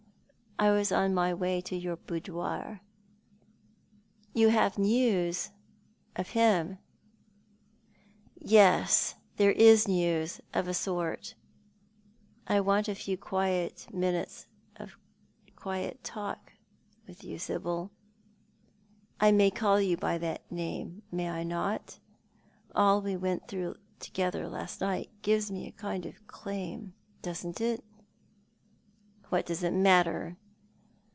[0.59, 2.81] I was on my way to your boudoir.""
[4.35, 5.49] You have news—
[6.15, 6.77] of him?""
[8.39, 11.33] Yes, there is news— of a sort.
[12.45, 13.17] I want a few
[13.91, 14.45] minutes'
[15.55, 16.53] quiet talk
[17.07, 17.89] with you, Sibyl—
[19.19, 21.97] I may call you by that name, may I not?
[22.75, 26.93] All we went through together last night gives me a kind of claim,
[27.23, 27.83] doesn't it?"
[29.29, 30.37] "What does it matter?"